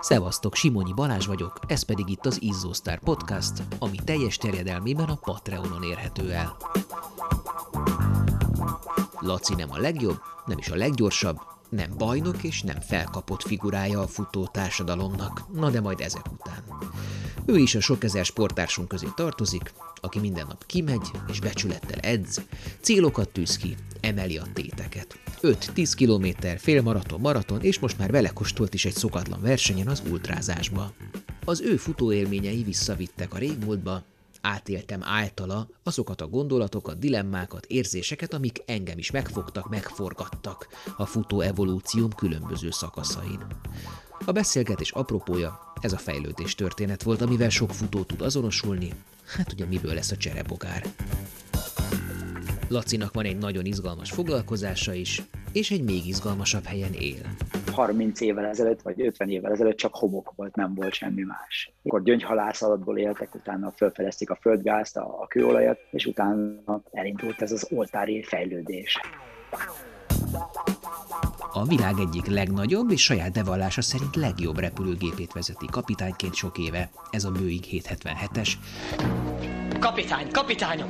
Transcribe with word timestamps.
Szevasztok, 0.00 0.54
Simonyi 0.54 0.92
Balázs 0.92 1.26
vagyok, 1.26 1.58
ez 1.66 1.82
pedig 1.82 2.08
itt 2.08 2.26
az 2.26 2.42
Izzósztár 2.42 2.98
Podcast, 2.98 3.52
ami 3.78 3.96
teljes 4.04 4.36
terjedelmében 4.36 5.08
a 5.08 5.14
Patreonon 5.14 5.82
érhető 5.82 6.32
el. 6.32 6.56
Laci 9.20 9.54
nem 9.54 9.70
a 9.70 9.78
legjobb, 9.78 10.18
nem 10.46 10.58
is 10.58 10.68
a 10.68 10.76
leggyorsabb, 10.76 11.36
nem 11.68 11.90
bajnok 11.96 12.42
és 12.42 12.62
nem 12.62 12.80
felkapott 12.80 13.42
figurája 13.42 14.00
a 14.00 14.06
futó 14.06 14.46
társadalomnak, 14.46 15.52
na 15.52 15.70
de 15.70 15.80
majd 15.80 16.00
ezek 16.00 16.26
után. 16.32 16.64
Ő 17.48 17.58
is 17.58 17.74
a 17.74 17.80
sok 17.80 18.04
ezer 18.04 18.24
sportársunk 18.24 18.88
közé 18.88 19.06
tartozik, 19.14 19.72
aki 20.00 20.18
minden 20.18 20.46
nap 20.46 20.66
kimegy 20.66 21.10
és 21.30 21.40
becsülettel 21.40 21.98
edz, 21.98 22.40
célokat 22.80 23.28
tűz 23.28 23.56
ki, 23.56 23.76
emeli 24.00 24.38
a 24.38 24.46
téteket. 24.54 25.18
5-10 25.42 25.92
kilométer, 25.96 26.58
félmaraton, 26.58 27.20
maraton, 27.20 27.60
és 27.60 27.78
most 27.78 27.98
már 27.98 28.10
belekóstolt 28.10 28.74
is 28.74 28.84
egy 28.84 28.94
szokatlan 28.94 29.40
versenyen 29.40 29.88
az 29.88 30.02
ultrázásba. 30.10 30.92
Az 31.44 31.60
ő 31.60 31.76
futóélményei 31.76 32.62
visszavittek 32.62 33.34
a 33.34 33.38
régmúltba, 33.38 34.02
átéltem 34.40 35.00
általa 35.02 35.68
azokat 35.82 36.20
a 36.20 36.28
gondolatokat, 36.28 36.98
dilemmákat, 36.98 37.66
érzéseket, 37.66 38.34
amik 38.34 38.62
engem 38.66 38.98
is 38.98 39.10
megfogtak, 39.10 39.68
megforgattak 39.68 40.68
a 40.96 41.06
futó 41.06 41.40
evolúcióm 41.40 42.10
különböző 42.10 42.70
szakaszain. 42.70 43.46
A 44.28 44.32
beszélgetés 44.32 44.90
apropója 44.90 45.58
ez 45.80 45.92
a 45.92 45.96
fejlődés 45.96 46.54
történet 46.54 47.02
volt, 47.02 47.20
amivel 47.20 47.48
sok 47.48 47.70
futó 47.70 48.02
tud 48.02 48.20
azonosulni, 48.20 48.88
hát 49.36 49.52
ugye 49.52 49.64
miből 49.66 49.94
lesz 49.94 50.10
a 50.10 50.16
cserebogár. 50.16 50.82
Lacinak 52.68 53.14
van 53.14 53.24
egy 53.24 53.38
nagyon 53.38 53.64
izgalmas 53.64 54.10
foglalkozása 54.10 54.92
is, 54.92 55.22
és 55.52 55.70
egy 55.70 55.84
még 55.84 56.06
izgalmasabb 56.06 56.64
helyen 56.64 56.92
él. 56.92 57.20
30 57.72 58.20
évvel 58.20 58.44
ezelőtt, 58.44 58.82
vagy 58.82 59.00
50 59.00 59.28
évvel 59.28 59.52
ezelőtt 59.52 59.76
csak 59.76 59.94
homok 59.94 60.32
volt, 60.36 60.54
nem 60.54 60.74
volt 60.74 60.92
semmi 60.92 61.22
más. 61.22 61.72
Akkor 61.82 62.02
gyöngyhalászatból 62.02 62.98
éltek, 62.98 63.34
utána 63.34 63.72
felfedezték 63.76 64.30
a 64.30 64.38
földgázt, 64.40 64.96
a, 64.96 65.20
a 65.20 65.26
kőolajat, 65.26 65.78
és 65.90 66.06
utána 66.06 66.82
elindult 66.92 67.42
ez 67.42 67.52
az 67.52 67.66
oltári 67.70 68.22
fejlődés. 68.22 69.00
A 71.58 71.64
világ 71.64 71.98
egyik 71.98 72.26
legnagyobb 72.26 72.90
és 72.90 73.02
saját 73.02 73.32
bevallása 73.32 73.82
szerint 73.82 74.16
legjobb 74.16 74.58
repülőgépét 74.58 75.32
vezeti 75.32 75.66
kapitányként 75.70 76.34
sok 76.34 76.58
éve, 76.58 76.90
ez 77.10 77.24
a 77.24 77.30
Boeing 77.30 77.64
777-es. 77.70 78.52
Kapitány, 79.78 80.30
kapitányom! 80.30 80.88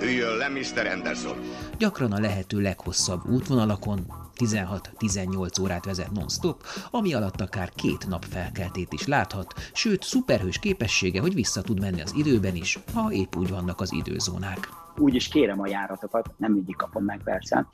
Üljön 0.00 0.36
le, 0.36 0.48
Mr. 0.48 0.86
Anderson! 0.86 1.36
Gyakran 1.78 2.12
a 2.12 2.20
lehető 2.20 2.60
leghosszabb 2.60 3.26
útvonalakon, 3.26 4.06
16-18 4.36 5.62
órát 5.62 5.84
vezet 5.84 6.10
non-stop, 6.10 6.62
ami 6.90 7.14
alatt 7.14 7.40
akár 7.40 7.70
két 7.74 8.06
nap 8.08 8.24
felkeltét 8.24 8.92
is 8.92 9.06
láthat, 9.06 9.54
sőt, 9.72 10.02
szuperhős 10.02 10.58
képessége, 10.58 11.20
hogy 11.20 11.34
vissza 11.34 11.62
tud 11.62 11.80
menni 11.80 12.00
az 12.00 12.14
időben 12.16 12.54
is, 12.54 12.78
ha 12.94 13.12
épp 13.12 13.36
úgy 13.36 13.50
vannak 13.50 13.80
az 13.80 13.92
időzónák. 13.92 14.68
Úgy 14.96 15.14
is 15.14 15.28
kérem 15.28 15.60
a 15.60 15.66
járatokat, 15.66 16.34
nem 16.36 16.52
mindig 16.52 16.76
kapom 16.76 17.04
meg 17.04 17.20
persze, 17.24 17.66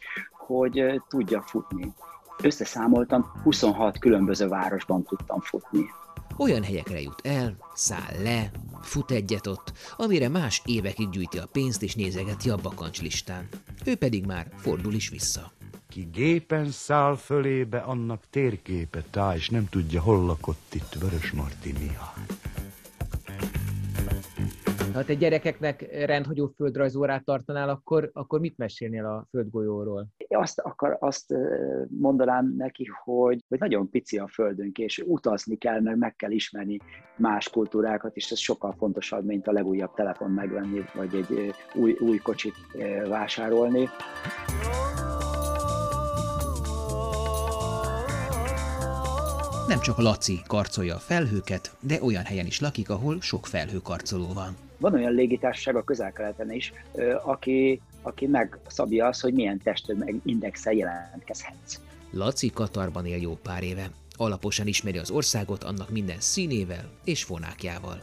hogy 0.46 1.02
tudja 1.08 1.42
futni. 1.42 1.92
Összeszámoltam, 2.42 3.32
26 3.42 3.98
különböző 3.98 4.48
városban 4.48 5.02
tudtam 5.02 5.40
futni. 5.40 5.84
Olyan 6.38 6.62
helyekre 6.62 7.00
jut 7.00 7.20
el, 7.22 7.56
száll 7.74 8.22
le, 8.22 8.50
fut 8.80 9.10
egyet 9.10 9.46
ott, 9.46 9.72
amire 9.96 10.28
más 10.28 10.62
évekig 10.64 11.10
gyűjti 11.10 11.38
a 11.38 11.48
pénzt 11.52 11.82
és 11.82 11.94
nézegeti 11.94 12.50
a 12.50 12.56
bakancslistán. 12.62 13.48
Ő 13.84 13.96
pedig 13.96 14.26
már 14.26 14.46
fordul 14.56 14.92
is 14.92 15.08
vissza. 15.08 15.52
Ki 15.88 16.08
gépen 16.12 16.70
száll 16.70 17.16
fölébe, 17.16 17.78
annak 17.78 18.22
térképe 18.30 19.04
tá, 19.10 19.34
és 19.34 19.48
nem 19.48 19.68
tudja, 19.70 20.00
hol 20.02 20.24
lakott 20.24 20.74
itt 20.74 20.94
Vörös 21.00 21.32
Marti 21.32 21.72
Mihály. 21.72 22.24
Ha 24.92 25.04
te 25.04 25.14
gyerekeknek 25.14 26.04
rendhagyó 26.04 26.52
földrajzórát 26.56 27.24
tartanál, 27.24 27.68
akkor, 27.68 28.10
akkor 28.12 28.40
mit 28.40 28.56
mesélnél 28.56 29.06
a 29.06 29.26
földgolyóról? 29.30 30.08
Azt, 30.34 30.58
akar, 30.58 30.96
azt 31.00 31.34
mondanám 31.88 32.54
neki, 32.56 32.90
hogy, 33.04 33.44
hogy 33.48 33.58
nagyon 33.58 33.90
pici 33.90 34.18
a 34.18 34.28
földünk, 34.28 34.78
és 34.78 35.02
utazni 35.06 35.56
kell, 35.56 35.80
meg 35.80 35.98
meg 35.98 36.16
kell 36.16 36.30
ismerni 36.30 36.78
más 37.16 37.48
kultúrákat, 37.48 38.16
és 38.16 38.30
ez 38.30 38.38
sokkal 38.38 38.74
fontosabb, 38.78 39.24
mint 39.24 39.46
a 39.46 39.52
legújabb 39.52 39.94
telefon 39.94 40.30
megvenni, 40.30 40.84
vagy 40.94 41.14
egy 41.14 41.54
új, 41.74 41.96
új 42.00 42.18
kocsit 42.18 42.54
vásárolni. 43.08 43.88
Nem 49.68 49.80
csak 49.80 49.98
Laci 49.98 50.40
karcolja 50.46 50.94
a 50.94 50.98
felhőket, 50.98 51.76
de 51.80 51.98
olyan 52.02 52.24
helyen 52.24 52.46
is 52.46 52.60
lakik, 52.60 52.90
ahol 52.90 53.20
sok 53.20 53.46
felhőkarcoló 53.46 54.32
van. 54.34 54.56
Van 54.78 54.94
olyan 54.94 55.12
légitársaság 55.12 55.76
a 55.76 55.84
közel-keleten 55.84 56.52
is, 56.52 56.72
aki, 57.24 57.80
aki 58.02 58.26
megszabja 58.26 59.06
azt, 59.06 59.20
hogy 59.20 59.32
milyen 59.32 59.60
testtömeg 59.62 60.20
indexel 60.24 60.72
jelentkezhetsz. 60.72 61.80
Laci 62.10 62.50
Katarban 62.50 63.06
él 63.06 63.20
jó 63.20 63.36
pár 63.36 63.62
éve. 63.62 63.90
Alaposan 64.16 64.66
ismeri 64.66 64.98
az 64.98 65.10
országot 65.10 65.64
annak 65.64 65.90
minden 65.90 66.20
színével 66.20 66.90
és 67.04 67.24
fonákjával. 67.24 68.02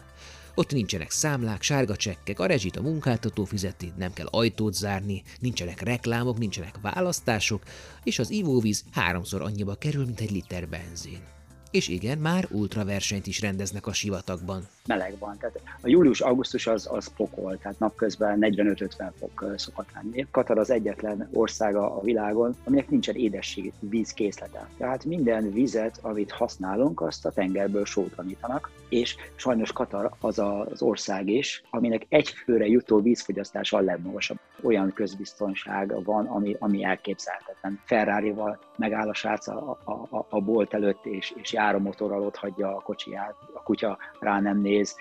Ott 0.55 0.71
nincsenek 0.71 1.11
számlák, 1.11 1.61
sárga 1.61 1.95
csekkek, 1.95 2.39
a 2.39 2.45
rezsit 2.45 2.75
a 2.75 2.81
munkáltató 2.81 3.43
fizeti, 3.43 3.91
nem 3.97 4.13
kell 4.13 4.27
ajtót 4.29 4.73
zárni, 4.73 5.23
nincsenek 5.39 5.81
reklámok, 5.81 6.37
nincsenek 6.37 6.75
választások, 6.81 7.63
és 8.03 8.19
az 8.19 8.29
ivóvíz 8.29 8.83
háromszor 8.91 9.41
annyiba 9.41 9.75
kerül, 9.75 10.05
mint 10.05 10.19
egy 10.19 10.31
liter 10.31 10.67
benzin. 10.67 11.36
És 11.71 11.87
igen, 11.87 12.17
már 12.17 12.47
ultraversenyt 12.51 13.27
is 13.27 13.41
rendeznek 13.41 13.87
a 13.87 13.93
sivatagban. 13.93 14.67
Meleg 14.87 15.17
van, 15.19 15.37
tehát 15.37 15.61
a 15.81 15.87
július-augusztus 15.87 16.67
az, 16.67 16.87
az 16.91 17.13
pokol, 17.15 17.57
tehát 17.57 17.79
napközben 17.79 18.37
45-50 18.41 19.11
fok 19.19 19.53
szokott 19.55 19.87
lenni. 19.93 20.25
Katar 20.31 20.57
az 20.57 20.69
egyetlen 20.69 21.29
országa 21.33 21.95
a 21.95 22.01
világon, 22.01 22.55
aminek 22.63 22.89
nincsen 22.89 23.15
édesség 23.15 23.73
vízkészlete. 23.79 24.69
Tehát 24.77 25.05
minden 25.05 25.53
vizet, 25.53 25.99
amit 26.01 26.31
használunk, 26.31 27.01
azt 27.01 27.25
a 27.25 27.31
tengerből 27.31 27.85
sótanítanak, 27.85 28.71
és 28.89 29.15
sajnos 29.35 29.71
Katar 29.71 30.11
az 30.19 30.39
az 30.39 30.81
ország 30.81 31.29
is, 31.29 31.63
aminek 31.69 32.05
egy 32.09 32.29
főre 32.29 32.65
jutó 32.65 33.01
vízfogyasztása 33.01 33.77
a 33.77 33.81
legmagasabb. 33.81 34.39
Olyan 34.63 34.93
közbiztonság 34.93 36.03
van, 36.03 36.25
ami, 36.25 36.55
ami 36.59 36.83
elképzelhetetlen. 36.83 37.79
Ferrari-val 37.85 38.59
megáll 38.77 39.09
a 39.09 39.13
srác 39.13 39.47
a, 39.47 39.77
a, 39.83 39.91
a, 39.91 40.25
a 40.29 40.41
bolt 40.41 40.73
előtt, 40.73 41.05
és, 41.05 41.33
és 41.35 41.55
motorral 41.79 42.21
ott 42.21 42.35
hagyja 42.35 42.75
a 42.75 42.81
kocsiját, 42.81 43.35
a 43.53 43.63
kutya 43.63 43.97
rá 44.19 44.39
nem 44.39 44.61
néz, 44.61 44.95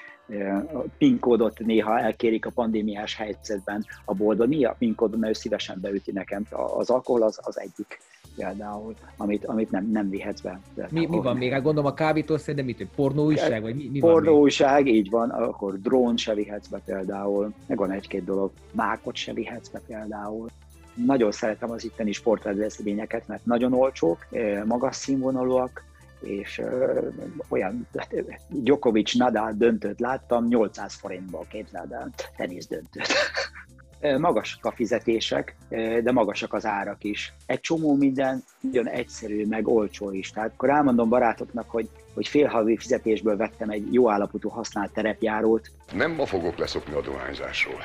a 0.72 0.84
PIN 0.98 1.18
kódot 1.18 1.58
néha 1.58 1.98
elkérik 2.00 2.46
a 2.46 2.50
pandémiás 2.50 3.16
helyzetben 3.16 3.84
a 4.04 4.14
boltban. 4.14 4.48
Mi 4.48 4.64
a 4.64 4.74
PIN 4.78 4.94
kód, 4.94 5.18
mert 5.18 5.36
ő 5.36 5.38
szívesen 5.38 5.78
beüti 5.80 6.12
nekem. 6.12 6.46
Az 6.50 6.90
alkohol 6.90 7.22
az, 7.22 7.40
az 7.42 7.60
egyik 7.60 7.98
például, 8.36 8.94
amit, 9.16 9.44
amit 9.44 9.70
nem, 9.70 9.90
nem 9.90 10.10
vihetsz 10.10 10.40
be. 10.40 10.60
Mi, 10.90 11.06
mi 11.06 11.20
van 11.20 11.36
még? 11.36 11.52
Hát 11.52 11.62
gondolom 11.62 11.90
a 11.90 11.94
kábítószer, 11.94 12.54
de 12.54 12.62
mit, 12.62 12.86
pornóújság? 12.94 13.62
Vagy 13.62 13.74
mi, 13.74 13.88
mi 13.92 13.98
pornóújság, 13.98 14.86
így 14.86 15.10
van, 15.10 15.30
akkor 15.30 15.80
drón 15.80 16.16
se 16.16 16.34
vihetsz 16.34 16.68
be 16.68 16.80
például, 16.84 17.52
meg 17.66 17.78
van 17.78 17.90
egy-két 17.90 18.24
dolog, 18.24 18.50
mákot 18.72 19.14
se 19.14 19.32
vihetsz 19.32 19.68
be 19.68 19.80
például. 19.86 20.48
Nagyon 21.04 21.32
szeretem 21.32 21.70
az 21.70 21.84
itteni 21.84 22.12
sportrendezvényeket, 22.12 23.26
mert 23.26 23.44
nagyon 23.44 23.72
olcsók, 23.72 24.26
magas 24.64 24.96
színvonalúak, 24.96 25.84
és 26.20 26.58
ö, 26.58 27.00
olyan 27.48 27.88
Djokovic 28.48 29.14
Nadal 29.14 29.52
döntőt 29.52 30.00
láttam, 30.00 30.46
800 30.46 30.94
forintból 30.94 31.46
képzeld 31.50 31.92
el, 31.92 32.10
tenisz 32.36 32.66
döntőt. 32.66 33.06
Magasak 34.18 34.64
a 34.64 34.72
fizetések, 34.72 35.56
de 36.02 36.12
magasak 36.12 36.52
az 36.52 36.66
árak 36.66 37.04
is. 37.04 37.34
Egy 37.46 37.60
csomó 37.60 37.96
minden 37.96 38.42
nagyon 38.60 38.88
egyszerű, 38.88 39.46
meg 39.46 39.68
olcsó 39.68 40.12
is. 40.12 40.30
Tehát 40.30 40.52
akkor 40.52 40.70
elmondom 40.70 41.08
barátoknak, 41.08 41.70
hogy, 41.70 41.88
hogy 42.14 42.28
félhavi 42.28 42.76
fizetésből 42.76 43.36
vettem 43.36 43.70
egy 43.70 43.92
jó 43.92 44.10
állapotú 44.10 44.48
használt 44.48 44.92
terepjárót. 44.92 45.70
Nem 45.92 46.12
ma 46.12 46.26
fogok 46.26 46.56
leszokni 46.56 46.94
a 46.94 47.00
dohányzásról. 47.00 47.80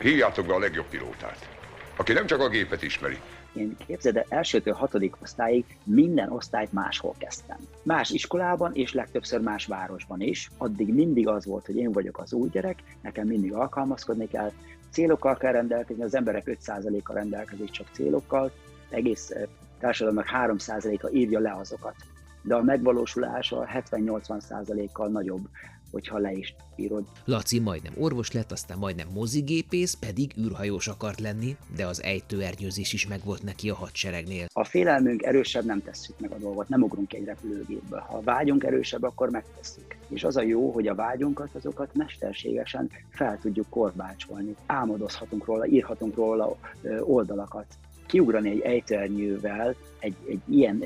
Hívjátok 0.00 0.46
be 0.46 0.54
a 0.54 0.58
legjobb 0.58 0.88
pilótát, 0.88 1.48
aki 1.96 2.12
nem 2.12 2.26
csak 2.26 2.40
a 2.40 2.48
gépet 2.48 2.82
ismeri, 2.82 3.18
én 3.54 3.76
képzeld, 3.86 4.24
elsőtől 4.28 4.74
hatodik 4.74 5.14
osztályig 5.22 5.64
minden 5.84 6.30
osztályt 6.30 6.72
máshol 6.72 7.14
kezdtem. 7.18 7.56
Más 7.82 8.10
iskolában 8.10 8.74
és 8.74 8.92
legtöbbször 8.92 9.40
más 9.40 9.66
városban 9.66 10.20
is. 10.20 10.50
Addig 10.56 10.94
mindig 10.94 11.28
az 11.28 11.46
volt, 11.46 11.66
hogy 11.66 11.76
én 11.76 11.92
vagyok 11.92 12.18
az 12.18 12.32
új 12.32 12.48
gyerek, 12.48 12.82
nekem 13.02 13.26
mindig 13.26 13.52
alkalmazkodni 13.52 14.28
kell, 14.28 14.52
célokkal 14.90 15.36
kell 15.36 15.52
rendelkezni, 15.52 16.02
az 16.02 16.14
emberek 16.14 16.58
5%-a 16.66 17.12
rendelkezik 17.12 17.70
csak 17.70 17.86
célokkal, 17.92 18.52
egész 18.90 19.30
eh, 19.30 19.42
társadalomnak 19.78 20.28
3%-a 20.32 21.08
írja 21.12 21.40
le 21.40 21.54
azokat. 21.58 21.94
De 22.42 22.54
a 22.54 22.62
megvalósulása 22.62 23.68
70-80%-kal 23.74 25.08
nagyobb 25.08 25.48
hogyha 25.94 26.18
le 26.18 26.32
is 26.32 26.54
írod. 26.76 27.04
Laci 27.24 27.58
majdnem 27.58 27.92
orvos 27.98 28.32
lett, 28.32 28.52
aztán 28.52 28.78
majdnem 28.78 29.08
mozigépész, 29.14 29.94
pedig 29.94 30.34
űrhajós 30.38 30.88
akart 30.88 31.20
lenni, 31.20 31.56
de 31.76 31.86
az 31.86 32.02
ejtőernyőzés 32.02 32.92
is 32.92 33.06
megvolt 33.06 33.42
neki 33.42 33.70
a 33.70 33.74
hadseregnél. 33.74 34.46
Ha 34.54 34.60
a 34.60 34.64
félelmünk 34.64 35.22
erősebb, 35.22 35.64
nem 35.64 35.82
tesszük 35.82 36.20
meg 36.20 36.32
a 36.32 36.38
dolgot, 36.38 36.68
nem 36.68 36.82
ugrunk 36.82 37.14
egy 37.14 37.24
repülőgépbe. 37.24 37.98
Ha 37.98 38.16
a 38.16 38.20
vágyunk 38.20 38.64
erősebb, 38.64 39.02
akkor 39.02 39.30
megtesszük. 39.30 39.96
És 40.08 40.24
az 40.24 40.36
a 40.36 40.42
jó, 40.42 40.70
hogy 40.70 40.86
a 40.86 40.94
vágyunkat, 40.94 41.54
azokat 41.54 41.94
mesterségesen 41.94 42.90
fel 43.10 43.38
tudjuk 43.42 43.66
korbácsolni. 43.70 44.54
Álmodozhatunk 44.66 45.44
róla, 45.44 45.66
írhatunk 45.66 46.14
róla 46.14 46.56
oldalakat. 47.00 47.66
Kiugrani 48.06 48.50
egy 48.50 48.60
ejtőernyővel 48.60 49.74
egy, 49.98 50.16
egy 50.28 50.40
ilyen 50.48 50.84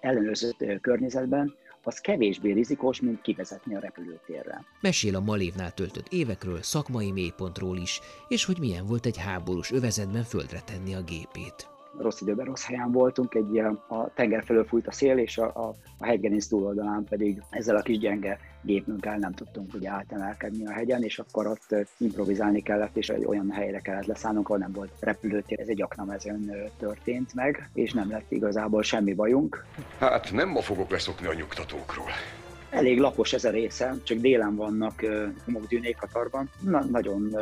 ellenőrzött 0.00 0.64
környezetben, 0.80 1.54
az 1.82 1.98
kevésbé 1.98 2.52
rizikós, 2.52 3.00
mint 3.00 3.20
kivezetni 3.20 3.74
a 3.74 3.80
repülőtérre. 3.80 4.64
Mesél 4.80 5.16
a 5.16 5.20
Malévnál 5.20 5.72
töltött 5.72 6.08
évekről, 6.08 6.62
szakmai 6.62 7.12
mélypontról 7.12 7.76
is, 7.76 8.00
és 8.28 8.44
hogy 8.44 8.58
milyen 8.58 8.86
volt 8.86 9.06
egy 9.06 9.18
háborús 9.18 9.72
övezetben 9.72 10.24
földre 10.24 10.60
tenni 10.60 10.94
a 10.94 11.02
gépét 11.02 11.77
rossz 12.00 12.20
időben 12.20 12.46
rossz 12.46 12.64
helyen 12.64 12.92
voltunk, 12.92 13.34
egy 13.34 13.58
a 13.88 14.12
tenger 14.14 14.44
felől 14.44 14.64
fújt 14.64 14.86
a 14.86 14.92
szél, 14.92 15.18
és 15.18 15.38
a, 15.38 15.44
a, 15.44 15.76
a 15.98 16.06
hegygenisz 16.06 16.48
túloldalán 16.48 17.04
pedig 17.04 17.42
ezzel 17.50 17.76
a 17.76 17.82
kis 17.82 17.98
gyenge 17.98 18.38
gépünkkel 18.62 19.16
nem 19.16 19.32
tudtunk 19.32 19.74
ugye 19.74 19.90
átemelkedni 19.90 20.66
a 20.66 20.72
hegyen, 20.72 21.02
és 21.02 21.18
akkor 21.18 21.46
ott 21.46 21.74
improvizálni 21.98 22.62
kellett, 22.62 22.96
és 22.96 23.08
egy 23.08 23.24
olyan 23.24 23.50
helyre 23.50 23.78
kellett 23.78 24.06
leszállnunk, 24.06 24.48
ahol 24.48 24.58
nem 24.58 24.72
volt 24.72 24.92
repülőtér. 25.00 25.60
Ez 25.60 25.68
egy 25.68 25.82
aknamezen 25.82 26.52
történt 26.78 27.34
meg, 27.34 27.70
és 27.74 27.92
nem 27.92 28.10
lett 28.10 28.32
igazából 28.32 28.82
semmi 28.82 29.14
bajunk. 29.14 29.64
Hát 29.98 30.32
nem 30.32 30.48
ma 30.48 30.60
fogok 30.60 30.90
leszokni 30.90 31.26
a 31.26 31.34
nyugtatókról. 31.34 32.10
Elég 32.70 32.98
lapos 32.98 33.32
ez 33.32 33.44
a 33.44 33.50
része, 33.50 33.94
csak 34.02 34.18
délen 34.18 34.56
vannak 34.56 35.04
homokdűnék 35.44 35.96
Katarban. 35.96 36.50
Na, 36.60 36.84
nagyon 36.84 37.36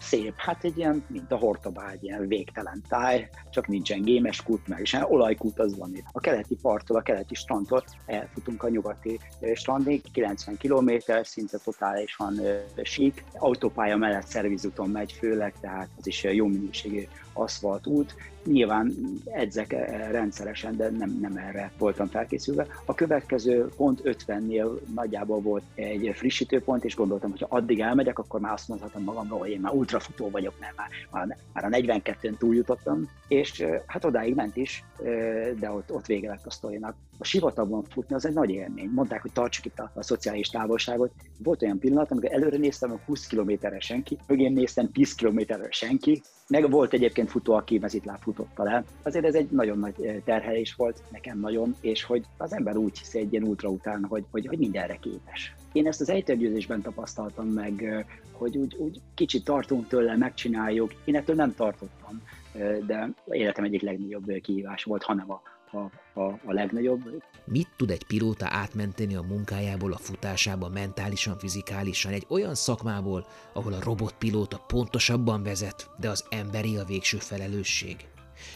szép, 0.00 0.34
hát 0.36 0.64
egy 0.64 0.78
ilyen, 0.78 1.04
mint 1.06 1.32
a 1.32 1.36
Hortobá, 1.36 1.90
egy 1.90 2.04
ilyen 2.04 2.28
végtelen 2.28 2.82
táj, 2.88 3.28
csak 3.50 3.66
nincsen 3.66 4.02
gémes 4.02 4.42
kút, 4.42 4.68
meg 4.68 4.84
sem 4.84 5.04
olajkút 5.08 5.58
az 5.58 5.78
van 5.78 5.94
itt. 5.94 6.06
A 6.12 6.20
keleti 6.20 6.56
parttól, 6.62 6.96
a 6.96 7.02
keleti 7.02 7.34
strandtól 7.34 7.84
elfutunk 8.06 8.62
a 8.62 8.68
nyugati 8.68 9.18
strandig, 9.54 10.02
90 10.12 10.56
km, 10.56 10.90
szinte 11.22 11.58
totálisan 11.58 12.40
sík. 12.82 13.24
Autópálya 13.32 13.96
mellett 13.96 14.26
szervizúton 14.26 14.90
megy 14.90 15.12
főleg, 15.12 15.54
tehát 15.60 15.88
az 15.98 16.06
is 16.06 16.22
jó 16.22 16.46
minőségű 16.46 17.06
aszfalt 17.32 17.86
út. 17.86 18.14
Nyilván 18.44 18.94
edzek 19.24 19.72
eh, 19.72 20.10
rendszeresen, 20.10 20.76
de 20.76 20.90
nem, 20.90 21.18
nem 21.20 21.36
erre 21.36 21.72
voltam 21.78 22.06
felkészülve. 22.06 22.66
A 22.84 22.94
következő 22.94 23.68
pont 23.76 24.00
50-nél 24.04 24.80
nagyjából 24.94 25.40
volt 25.40 25.62
egy 25.74 26.10
frissítőpont, 26.14 26.84
és 26.84 26.96
gondoltam, 26.96 27.30
hogy 27.30 27.40
ha 27.40 27.56
addig 27.56 27.80
elmegyek, 27.80 28.18
akkor 28.18 28.40
már 28.40 28.52
azt 28.52 28.68
mondhatom 28.68 29.02
magamról, 29.02 29.38
hogy 29.38 29.50
én 29.50 29.60
már 29.60 29.72
ultrafutó 29.72 30.30
vagyok, 30.30 30.54
mert 30.60 30.76
már, 30.76 30.88
már, 31.10 31.36
már 31.52 31.64
a 31.64 31.68
42-ön 31.68 32.36
túljutottam, 32.36 33.10
és 33.28 33.60
eh, 33.60 33.80
hát 33.86 34.04
odáig 34.04 34.34
ment 34.34 34.56
is, 34.56 34.84
eh, 35.04 35.50
de 35.58 35.70
ott, 35.70 35.92
ott 35.92 36.06
vége 36.06 36.28
lett 36.28 36.46
a 36.46 36.50
sztorinak. 36.50 36.94
A 37.22 37.24
sivatagban 37.24 37.84
futni 37.84 38.14
az 38.14 38.26
egy 38.26 38.32
nagy 38.32 38.50
élmény. 38.50 38.90
Mondták, 38.94 39.22
hogy 39.22 39.32
tartsuk 39.32 39.64
itt 39.64 39.78
a, 39.78 39.90
a 39.94 40.02
szociális 40.02 40.48
távolságot. 40.48 41.12
Volt 41.38 41.62
olyan 41.62 41.78
pillanat, 41.78 42.10
amikor 42.10 42.32
előre 42.32 42.56
néztem, 42.56 42.90
hogy 42.90 43.00
20 43.06 43.26
kilométerre 43.26 43.80
senki, 43.80 44.18
mögén 44.26 44.52
néztem 44.52 44.92
10 44.92 45.14
kilométerre 45.14 45.70
senki, 45.70 46.22
meg 46.48 46.70
volt 46.70 46.92
egyébként 46.92 47.30
futó, 47.30 47.52
aki 47.52 47.78
mezitláb 47.78 48.20
futotta 48.20 48.62
le. 48.62 48.84
Azért 49.02 49.24
ez 49.24 49.34
egy 49.34 49.50
nagyon 49.50 49.78
nagy 49.78 49.94
eh, 50.04 50.16
terhelés 50.24 50.74
volt, 50.74 51.02
nekem 51.10 51.40
nagyon, 51.40 51.76
és 51.80 52.04
hogy 52.04 52.24
az 52.36 52.52
ember 52.52 52.76
úgy 52.76 52.98
hiszi 52.98 53.18
egy 53.18 53.32
ilyen 53.32 53.44
ultra 53.44 53.68
után, 53.68 54.04
hogy, 54.04 54.24
hogy, 54.30 54.46
hogy 54.46 54.58
mindenre 54.58 54.96
képes. 54.96 55.54
Én 55.72 55.86
ezt 55.86 56.00
az 56.00 56.08
ejtőgyőzésben 56.08 56.82
tapasztaltam 56.82 57.46
meg, 57.46 57.84
eh, 57.84 58.04
hogy 58.32 58.56
úgy, 58.56 58.76
úgy 58.78 59.00
kicsit 59.14 59.44
tartunk 59.44 59.88
tőle, 59.88 60.16
megcsináljuk. 60.16 60.94
Én 61.04 61.16
ettől 61.16 61.36
nem 61.36 61.54
tartottam, 61.54 62.22
eh, 62.52 62.78
de 62.86 63.08
életem 63.30 63.64
egyik 63.64 63.82
legnagyobb 63.82 64.40
kihívás 64.40 64.84
volt, 64.84 65.02
hanem 65.02 65.30
a, 65.30 65.51
a, 65.72 66.20
a, 66.20 66.38
a 66.44 66.52
legnagyobb. 66.52 67.22
Mit 67.44 67.68
tud 67.76 67.90
egy 67.90 68.04
pilóta 68.04 68.46
átmenteni 68.48 69.14
a 69.14 69.22
munkájából 69.22 69.92
a 69.92 69.98
futásába 69.98 70.68
mentálisan, 70.68 71.38
fizikálisan 71.38 72.12
egy 72.12 72.26
olyan 72.28 72.54
szakmából, 72.54 73.26
ahol 73.52 73.72
a 73.72 73.82
robotpilóta 73.82 74.64
pontosabban 74.66 75.42
vezet, 75.42 75.90
de 76.00 76.08
az 76.08 76.24
emberi 76.30 76.76
a 76.76 76.84
végső 76.84 77.16
felelősség? 77.16 77.96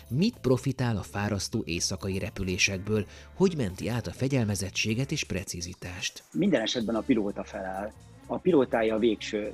Mit 0.08 0.38
profitál 0.40 0.96
a 0.96 1.02
fárasztó 1.02 1.62
éjszakai 1.64 2.18
repülésekből, 2.18 3.06
hogy 3.34 3.56
menti 3.56 3.88
át 3.88 4.06
a 4.06 4.12
fegyelmezettséget 4.12 5.12
és 5.12 5.24
precizitást? 5.24 6.22
Minden 6.32 6.60
esetben 6.60 6.94
a 6.94 7.00
pilóta 7.00 7.44
felel. 7.44 7.92
A 8.26 8.38
pilótája 8.38 8.94
a 8.94 8.98
végső 8.98 9.52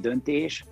döntés, 0.00 0.64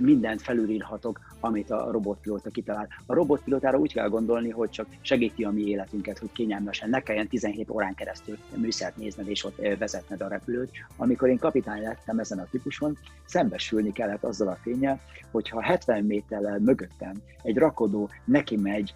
mindent 0.00 0.42
felülírhatok, 0.42 1.20
amit 1.40 1.70
a 1.70 1.90
robotpilóta 1.90 2.50
kitalál. 2.50 2.88
A 3.06 3.14
robotpilótára 3.14 3.78
úgy 3.78 3.92
kell 3.92 4.08
gondolni, 4.08 4.50
hogy 4.50 4.70
csak 4.70 4.86
segíti 5.00 5.44
a 5.44 5.50
mi 5.50 5.62
életünket, 5.62 6.18
hogy 6.18 6.32
kényelmesen 6.32 6.90
ne 6.90 7.00
kelljen 7.00 7.28
17 7.28 7.70
órán 7.70 7.94
keresztül 7.94 8.38
műszert 8.56 8.96
nézned 8.96 9.28
és 9.28 9.44
ott 9.44 9.56
vezetned 9.78 10.20
a 10.20 10.28
repülőt. 10.28 10.70
Amikor 10.96 11.28
én 11.28 11.38
kapitány 11.38 11.82
lettem 11.82 12.18
ezen 12.18 12.38
a 12.38 12.46
típuson, 12.50 12.98
szembesülni 13.26 13.92
kellett 13.92 14.24
azzal 14.24 14.48
a 14.48 14.58
tényel, 14.62 15.00
hogyha 15.30 15.62
70 15.62 16.04
méterrel 16.04 16.58
mögöttem 16.58 17.12
egy 17.42 17.56
rakodó 17.56 18.08
neki 18.24 18.56
megy 18.56 18.94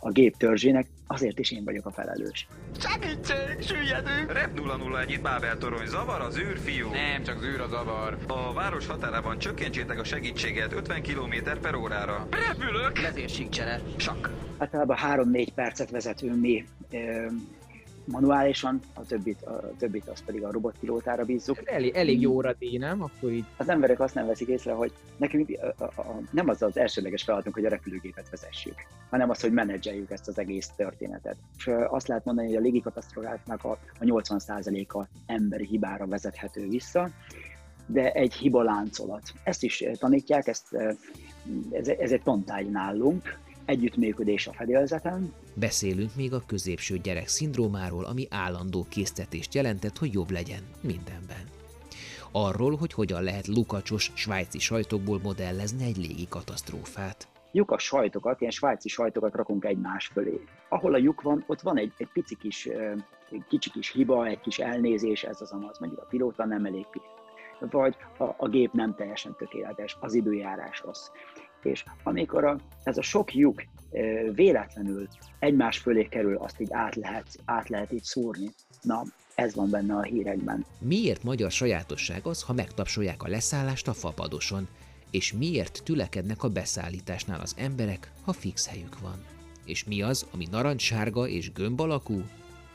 a 0.00 0.10
gép 0.10 0.36
törzsének, 0.36 0.86
azért 1.12 1.38
is 1.38 1.50
én 1.50 1.64
vagyok 1.64 1.86
a 1.86 1.90
felelős. 1.90 2.46
Segítség, 2.78 3.62
süllyedünk! 3.66 4.32
Rep 4.32 4.60
001 5.06 5.20
Bábel 5.22 5.58
torony, 5.58 5.86
zavar 5.86 6.20
az 6.20 6.38
űrfiú? 6.38 6.90
Nem, 6.90 7.22
csak 7.22 7.36
az 7.36 7.44
űr 7.44 7.60
a 7.60 7.68
zavar. 7.68 8.18
A 8.26 8.52
város 8.52 8.86
határában 8.86 9.38
csökkentsétek 9.38 10.00
a 10.00 10.04
segítséget 10.04 10.72
50 10.72 11.02
km 11.02 11.34
per 11.60 11.74
órára. 11.74 12.26
Repülök! 12.48 13.00
Vezérsíkcsere. 13.00 13.80
Sak. 13.96 14.30
Általában 14.58 14.96
3-4 15.02 15.48
percet 15.54 15.90
vezetünk 15.90 16.40
mi 16.40 16.64
manuálisan, 18.04 18.80
a 18.94 19.04
többit, 19.06 19.42
a 19.42 19.70
többit 19.78 20.08
azt 20.08 20.24
pedig 20.24 20.44
a 20.44 20.52
robotpilótára 20.52 21.24
bízzuk. 21.24 21.70
Elég, 21.70 21.94
elég 21.94 22.20
jó 22.20 22.40
díj, 22.40 22.78
nem? 22.78 23.02
Akkor 23.02 23.30
így... 23.30 23.44
Az 23.56 23.68
emberek 23.68 24.00
azt 24.00 24.14
nem 24.14 24.26
veszik 24.26 24.48
észre, 24.48 24.72
hogy 24.72 24.92
nekünk 25.16 25.50
a, 25.60 25.84
a, 25.84 26.00
a, 26.00 26.20
nem 26.30 26.48
az 26.48 26.62
az 26.62 26.76
elsődleges 26.76 27.22
feladatunk, 27.22 27.54
hogy 27.54 27.64
a 27.64 27.68
repülőgépet 27.68 28.30
vezessük, 28.30 28.74
hanem 29.10 29.30
az, 29.30 29.40
hogy 29.40 29.52
menedzseljük 29.52 30.10
ezt 30.10 30.28
az 30.28 30.38
egész 30.38 30.70
történetet. 30.76 31.36
És 31.56 31.70
azt 31.88 32.08
lehet 32.08 32.24
mondani, 32.24 32.46
hogy 32.46 32.56
a 32.56 32.60
légikatasztrófáknak 32.60 33.64
a, 33.64 33.70
a 33.70 34.04
80%-a 34.04 35.06
emberi 35.26 35.66
hibára 35.66 36.06
vezethető 36.06 36.68
vissza, 36.68 37.10
de 37.86 38.12
egy 38.12 38.34
hiba 38.34 38.62
láncolat. 38.62 39.22
Ezt 39.44 39.62
is 39.62 39.84
tanítják, 39.98 40.46
ezt, 40.46 40.76
ez, 41.70 41.88
ez 41.88 42.12
egy 42.12 42.22
tantágy 42.22 42.70
nálunk, 42.70 43.38
együttműködés 43.64 44.46
a 44.46 44.52
fedélzeten. 44.52 45.34
Beszélünk 45.54 46.10
még 46.16 46.32
a 46.32 46.42
középső 46.46 46.98
gyerek 46.98 47.28
szindrómáról, 47.28 48.04
ami 48.04 48.26
állandó 48.30 48.86
késztetést 48.88 49.54
jelentett, 49.54 49.98
hogy 49.98 50.12
jobb 50.12 50.30
legyen 50.30 50.62
mindenben. 50.80 51.50
Arról, 52.32 52.76
hogy 52.76 52.92
hogyan 52.92 53.22
lehet 53.22 53.46
lukacsos 53.46 54.10
svájci 54.14 54.58
sajtokból 54.58 55.20
modellezni 55.22 55.84
egy 55.84 55.96
légi 55.96 56.26
katasztrófát. 56.28 57.28
Lyukas 57.52 57.84
sajtokat, 57.84 58.40
ilyen 58.40 58.52
svájci 58.52 58.88
sajtokat 58.88 59.34
rakunk 59.34 59.64
egymás 59.64 60.06
fölé. 60.06 60.40
Ahol 60.68 60.94
a 60.94 60.98
lyuk 60.98 61.22
van, 61.22 61.44
ott 61.46 61.60
van 61.60 61.78
egy, 61.78 61.92
egy 61.96 62.08
pici 62.12 62.36
kis, 62.36 62.66
egy 63.30 63.44
kicsi 63.48 63.70
kis 63.70 63.90
hiba, 63.90 64.26
egy 64.26 64.40
kis 64.40 64.58
elnézés, 64.58 65.22
ez 65.22 65.40
az 65.40 65.50
amaz, 65.50 65.78
mondjuk 65.78 66.00
a 66.00 66.06
pilóta 66.08 66.44
nem 66.44 66.64
elég 66.64 66.86
vagy 67.70 67.96
a, 68.18 68.24
a 68.36 68.48
gép 68.48 68.72
nem 68.72 68.94
teljesen 68.94 69.34
tökéletes, 69.36 69.96
az 70.00 70.14
időjárás 70.14 70.82
rossz. 70.84 71.10
És 71.64 71.84
amikor 72.02 72.44
a, 72.44 72.58
ez 72.82 72.96
a 72.96 73.02
sok 73.02 73.34
lyuk 73.34 73.62
véletlenül 74.34 75.08
egymás 75.38 75.78
fölé 75.78 76.04
kerül, 76.04 76.36
azt 76.36 76.60
így 76.60 76.72
át 76.72 76.94
lehet, 76.94 77.26
át 77.44 77.68
lehet 77.68 77.92
így 77.92 78.02
szúrni. 78.02 78.50
Na, 78.82 79.02
ez 79.34 79.54
van 79.54 79.70
benne 79.70 79.96
a 79.96 80.02
hírekben. 80.02 80.64
Miért 80.78 81.22
magyar 81.22 81.50
sajátosság 81.50 82.26
az, 82.26 82.42
ha 82.42 82.52
megtapsolják 82.52 83.22
a 83.22 83.28
leszállást 83.28 83.88
a 83.88 83.92
fapadoson? 83.92 84.68
És 85.10 85.32
miért 85.32 85.82
tülekednek 85.84 86.42
a 86.42 86.48
beszállításnál 86.48 87.40
az 87.40 87.54
emberek, 87.58 88.10
ha 88.22 88.32
fix 88.32 88.68
helyük 88.68 89.00
van? 89.00 89.24
És 89.64 89.84
mi 89.84 90.02
az, 90.02 90.26
ami 90.32 90.46
narancssárga 90.50 91.28
és 91.28 91.52
gömb 91.52 91.80
alakú, 91.80 92.22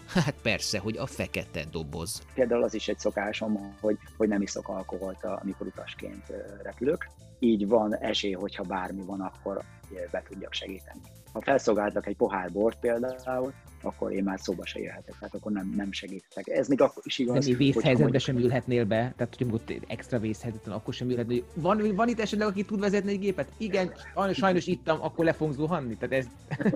Hát 0.08 0.36
persze, 0.42 0.80
hogy 0.80 0.98
a 0.98 1.06
fekete 1.06 1.64
doboz. 1.72 2.22
Például 2.34 2.64
az 2.64 2.74
is 2.74 2.88
egy 2.88 3.00
szokásom, 3.00 3.76
hogy, 3.82 3.98
hogy 4.18 4.28
nem 4.28 4.42
iszok 4.42 4.70
alkoholt, 4.70 5.24
amikor 5.24 5.68
utasként 5.68 6.24
repülök. 6.64 7.08
Így 7.40 7.68
van 7.68 7.96
esély, 7.96 8.34
hogyha 8.34 8.64
bármi 8.64 9.02
van, 9.06 9.22
akkor 9.22 9.64
be 10.12 10.24
tudjak 10.30 10.54
segíteni. 10.54 11.02
Ha 11.34 11.42
felszolgáltak 11.42 12.08
egy 12.08 12.16
pohár 12.16 12.52
bort 12.52 12.80
például, 12.80 13.54
akkor 13.88 14.12
én 14.12 14.24
már 14.24 14.40
szóba 14.40 14.66
se 14.66 14.80
jöhetek, 14.80 15.16
tehát 15.20 15.36
akkor 15.36 15.52
nem, 15.52 15.74
nem 15.76 15.92
segíthetek. 15.92 16.48
Ez 16.48 16.68
még 16.68 16.82
akkor 16.82 17.04
is 17.06 17.18
igaz. 17.20 17.46
De 17.46 17.52
mi 17.52 17.58
vészhelyzetben 17.58 18.02
mondjuk- 18.02 18.24
sem 18.24 18.38
ülhetnél 18.38 18.86
be, 18.86 19.14
tehát 19.18 19.36
hogy 19.38 19.48
ott 19.52 19.74
extra 19.88 20.20
vészhelyzetben 20.20 20.74
akkor 20.74 20.94
sem 20.94 21.10
ülhetnél. 21.10 21.44
Van, 21.54 21.96
van 21.96 22.08
itt 22.08 22.20
esetleg, 22.20 22.48
aki 22.48 22.64
tud 22.64 22.80
vezetni 22.80 23.12
egy 23.12 23.20
gépet? 23.20 23.48
Igen, 23.58 23.94
sajnos, 24.34 24.66
ittam, 24.68 25.02
akkor 25.02 25.26
le 25.26 25.34
fogunk 25.34 25.56
zuhanni. 25.56 25.98
Tehát 25.98 26.16
ez, 26.16 26.28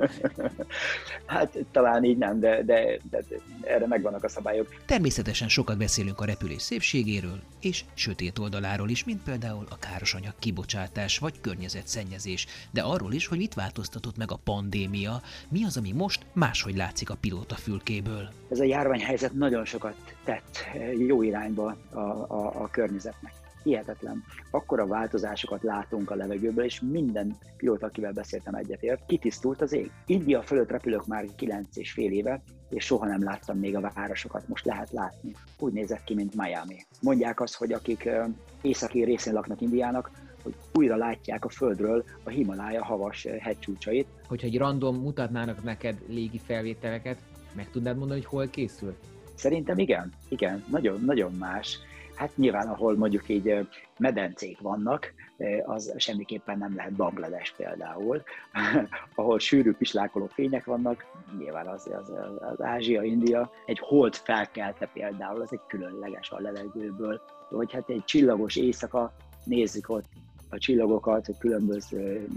Hát 1.26 1.58
talán 1.72 2.04
így 2.04 2.18
nem, 2.18 2.40
de, 2.40 2.64
de, 2.64 3.00
de, 3.10 3.24
de 3.30 3.36
erre 3.62 3.88
megvannak 3.88 4.24
a 4.24 4.30
szabályok. 4.30 4.68
Természetesen 4.86 5.48
sokat 5.48 5.78
beszélünk 5.78 6.20
a 6.20 6.26
repülés 6.26 6.62
szépségéről 6.62 7.40
és 7.60 7.84
sötét 7.94 8.40
oldaláról 8.40 8.90
is, 8.90 9.04
mint 9.04 9.24
például 9.24 9.66
a 9.70 9.78
károsanyag 9.80 10.34
kibocsátás 10.40 11.18
vagy 11.18 11.42
környezetszennyezés, 11.42 12.48
de 12.72 12.82
arról 12.82 13.14
is, 13.14 13.28
hogy 13.28 13.38
mit 13.38 13.54
változtatott 13.54 14.18
meg 14.18 14.32
a 14.32 14.40
pandémia, 14.44 15.22
mi 15.50 15.64
az, 15.64 15.78
ami 15.78 15.92
most 15.92 16.26
máshogy 16.34 16.76
látszik 16.76 17.01
a 17.10 17.18
pilóta 17.20 17.56
fülkéből. 17.56 18.30
Ez 18.50 18.60
a 18.60 18.64
járványhelyzet 18.64 19.34
nagyon 19.34 19.66
sokat 19.66 19.96
tett 20.24 20.58
eh, 20.74 21.00
jó 21.00 21.22
irányba 21.22 21.76
a, 21.90 22.00
a, 22.00 22.62
a 22.62 22.70
környezetnek. 22.72 23.34
Hihetetlen. 23.64 24.24
Akkora 24.52 24.88
változásokat 24.88 25.64
látunk 25.64 26.12
a 26.12 26.16
levegőből, 26.16 26.64
és 26.64 26.82
minden 26.82 27.36
pilóta, 27.58 27.86
akivel 27.86 28.12
beszéltem 28.12 28.54
egyetért, 28.54 29.06
kitisztult 29.06 29.62
az 29.62 29.74
ég. 29.74 29.92
India 30.06 30.42
fölött 30.42 30.70
repülök 30.70 31.06
már 31.06 31.26
9 31.36 31.78
és 31.78 31.92
fél 31.92 32.12
éve, 32.12 32.42
és 32.70 32.86
soha 32.86 33.06
nem 33.06 33.24
láttam 33.24 33.58
még 33.58 33.76
a 33.76 33.92
városokat, 33.94 34.48
most 34.48 34.66
lehet 34.66 34.92
látni. 34.92 35.36
Úgy 35.60 35.74
nézett 35.74 36.04
ki, 36.04 36.14
mint 36.14 36.36
Miami. 36.36 36.86
Mondják 37.02 37.40
azt, 37.40 37.56
hogy 37.56 37.72
akik 37.72 38.06
ö, 38.06 38.24
északi 38.62 39.04
részén 39.04 39.34
laknak 39.34 39.62
Indiának, 39.62 40.12
hogy 40.44 40.54
újra 40.74 40.96
látják 40.96 41.46
a 41.46 41.50
földről 41.50 42.04
a 42.24 42.30
Himalája 42.30 42.84
havas 42.84 43.26
ö, 43.26 43.36
hegycsúcsait, 43.38 44.08
hogyha 44.28 44.48
egy 44.48 44.58
random 44.58 44.96
mutatnának 44.96 45.64
neked 45.64 45.98
légi 46.08 46.40
felvételeket, 46.46 47.18
meg 47.56 47.70
tudnád 47.70 47.98
mondani, 47.98 48.20
hogy 48.20 48.30
hol 48.30 48.48
készült? 48.48 48.98
Szerintem 49.36 49.78
igen, 49.78 50.14
igen, 50.30 50.64
nagyon, 50.70 51.04
nagyon 51.06 51.34
más. 51.34 51.80
Hát 52.16 52.38
nyilván, 52.38 52.68
ahol 52.68 52.98
mondjuk 52.98 53.30
így 53.30 53.48
ö, 53.48 53.62
medencék 53.98 54.60
vannak, 54.60 55.14
ö, 55.38 55.58
az 55.66 55.94
semmiképpen 55.98 56.58
nem 56.58 56.76
lehet 56.76 56.94
Banglades 56.94 57.54
például. 57.58 58.24
ahol 59.16 59.40
sűrű 59.40 59.74
pislákoló 59.74 60.26
fények 60.26 60.66
vannak, 60.66 61.06
nyilván 61.38 61.68
az, 61.68 61.90
az, 62.02 62.14
az 62.40 62.62
Ázsia, 62.62 63.04
India. 63.04 63.52
Egy 63.66 63.80
hold 63.80 64.16
felkelte 64.16 64.90
például, 64.94 65.42
az 65.42 65.54
egy 65.54 65.66
különleges 65.68 66.32
a 66.32 66.40
levegőből. 66.40 67.22
Vagy 67.50 67.72
hát 67.72 67.90
egy 67.90 68.04
csillagos 68.04 68.56
éjszaka, 68.56 69.14
nézzük 69.44 69.90
ott 69.90 70.06
a 70.52 70.58
csillagokat, 70.58 71.28
a 71.28 71.38
különböző 71.40 72.28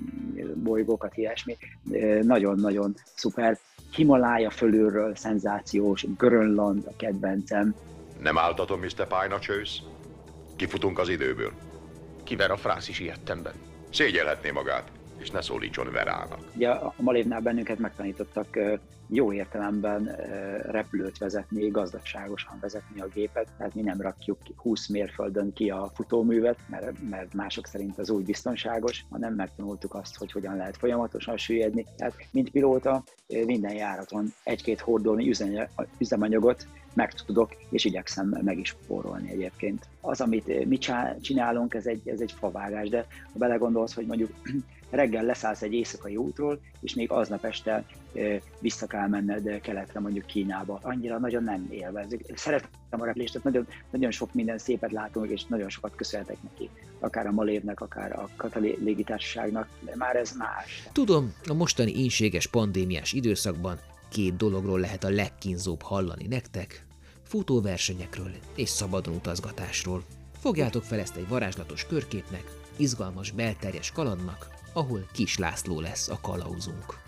bolygókat, 0.54 1.16
ilyesmi. 1.16 1.56
Ö, 1.92 2.22
Nagyon-nagyon 2.22 2.94
szuper. 3.14 3.58
Himalája 3.94 4.50
fölülről 4.50 5.14
szenzációs, 5.14 6.06
Grönland 6.16 6.86
a 6.86 6.96
kedvencem, 6.96 7.74
Nem 8.22 8.38
áltatom, 8.38 8.80
Mr. 8.80 9.06
Pine 9.06 9.34
a 9.34 9.38
csősz? 9.38 9.78
Kifutunk 10.56 10.98
az 10.98 11.08
időből. 11.08 11.52
Kiver 12.24 12.50
a 12.50 12.56
frász 12.56 12.88
is 12.88 13.00
ilyettemben. 13.00 13.54
Szégyelhetné 13.90 14.50
magát, 14.50 14.90
és 15.24 15.30
ne 15.30 15.40
szólítson 15.40 15.92
Verának. 15.92 16.38
Ugye 16.54 16.70
a 16.70 16.94
Malévnál 16.96 17.40
bennünket 17.40 17.78
megtanítottak 17.78 18.58
jó 19.08 19.32
értelemben 19.32 20.04
repülőt 20.70 21.18
vezetni, 21.18 21.68
gazdaságosan 21.68 22.58
vezetni 22.60 23.00
a 23.00 23.06
gépet, 23.06 23.48
tehát 23.58 23.74
mi 23.74 23.82
nem 23.82 24.00
rakjuk 24.00 24.38
ki 24.42 24.54
20 24.56 24.88
mérföldön 24.88 25.52
ki 25.52 25.70
a 25.70 25.90
futóművet, 25.94 26.58
mert, 26.68 27.08
mert 27.10 27.34
mások 27.34 27.66
szerint 27.66 27.98
az 27.98 28.10
úgy 28.10 28.24
biztonságos, 28.24 29.04
hanem 29.10 29.34
megtanultuk 29.34 29.94
azt, 29.94 30.16
hogy 30.16 30.32
hogyan 30.32 30.56
lehet 30.56 30.76
folyamatosan 30.76 31.36
süllyedni. 31.36 31.86
Tehát 31.96 32.14
mint 32.30 32.50
pilóta 32.50 33.04
minden 33.46 33.74
járaton 33.74 34.32
egy-két 34.42 34.84
üzenya- 35.18 35.70
üzemanyagot 35.98 36.66
meg 36.94 37.12
tudok, 37.12 37.56
és 37.70 37.84
igyekszem 37.84 38.38
meg 38.42 38.58
is 38.58 38.68
spórolni 38.68 39.30
egyébként. 39.30 39.88
Az, 40.00 40.20
amit 40.20 40.64
mi 40.64 40.78
csinálunk, 41.20 41.74
ez 41.74 41.86
egy, 41.86 42.08
ez 42.08 42.20
egy 42.20 42.32
favágás, 42.32 42.88
de 42.88 43.06
ha 43.32 43.38
belegondolsz, 43.38 43.94
hogy 43.94 44.06
mondjuk 44.06 44.30
reggel 44.90 45.24
leszállsz 45.24 45.62
egy 45.62 45.72
éjszakai 45.72 46.16
útról, 46.16 46.60
és 46.80 46.94
még 46.94 47.10
aznap 47.10 47.44
este 47.44 47.84
vissza 48.60 48.86
kell 48.86 49.08
menned 49.08 49.60
keletre, 49.60 50.00
mondjuk 50.00 50.26
Kínába. 50.26 50.78
Annyira 50.82 51.18
nagyon 51.18 51.42
nem 51.42 51.68
élvezik. 51.70 52.24
Szeretem 52.34 52.70
a 53.00 53.04
repülést, 53.04 53.44
nagyon, 53.44 53.66
nagyon 53.90 54.10
sok 54.10 54.34
minden 54.34 54.58
szépet 54.58 54.92
látunk, 54.92 55.30
és 55.30 55.44
nagyon 55.44 55.68
sokat 55.68 55.94
köszönhetek 55.94 56.36
neki. 56.42 56.70
Akár 56.98 57.26
a 57.26 57.32
Malévnek, 57.32 57.80
akár 57.80 58.12
a 58.12 58.28
Katali 58.36 58.78
légitársaságnak, 58.84 59.68
de 59.80 59.92
már 59.96 60.16
ez 60.16 60.32
más. 60.36 60.88
Tudom, 60.92 61.34
a 61.48 61.54
mostani 61.54 61.92
ínséges 62.02 62.46
pandémiás 62.46 63.12
időszakban 63.12 63.78
két 64.08 64.36
dologról 64.36 64.80
lehet 64.80 65.04
a 65.04 65.10
legkínzóbb 65.10 65.82
hallani 65.82 66.26
nektek, 66.26 66.86
futóversenyekről 67.22 68.30
és 68.54 68.68
szabadon 68.68 69.14
utazgatásról. 69.14 70.02
Fogjátok 70.38 70.82
fel 70.82 70.98
ezt 70.98 71.16
egy 71.16 71.28
varázslatos 71.28 71.86
körképnek, 71.86 72.44
izgalmas 72.76 73.30
belterjes 73.30 73.92
kalandnak, 73.92 74.48
ahol 74.74 75.08
Kis 75.12 75.38
László 75.38 75.80
lesz 75.80 76.08
a 76.08 76.18
kalauzunk. 76.22 77.02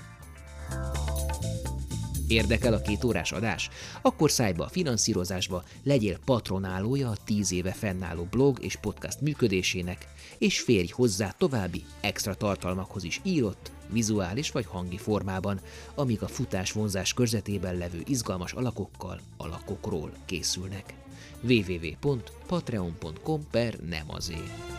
Érdekel 2.28 2.72
a 2.72 2.80
két 2.80 3.04
órás 3.04 3.32
adás? 3.32 3.70
Akkor 4.02 4.30
szállj 4.30 4.52
be 4.52 4.62
a 4.62 4.68
finanszírozásba, 4.68 5.64
legyél 5.82 6.18
patronálója 6.24 7.08
a 7.08 7.16
10 7.24 7.52
éve 7.52 7.72
fennálló 7.72 8.26
blog 8.30 8.64
és 8.64 8.76
podcast 8.76 9.20
működésének, 9.20 10.08
és 10.38 10.60
férj 10.60 10.90
hozzá 10.90 11.34
további 11.38 11.84
extra 12.00 12.34
tartalmakhoz 12.34 13.04
is 13.04 13.20
írott, 13.22 13.70
vizuális 13.88 14.50
vagy 14.50 14.66
hangi 14.66 14.98
formában, 14.98 15.60
amíg 15.94 16.22
a 16.22 16.28
futás 16.28 16.72
vonzás 16.72 17.14
körzetében 17.14 17.76
levő 17.76 18.02
izgalmas 18.04 18.52
alakokkal, 18.52 19.20
alakokról 19.36 20.12
készülnek. 20.24 20.94
www.patreon.com 21.42 23.46
per 23.50 23.74
nem 23.74 24.04
azért. 24.06 24.75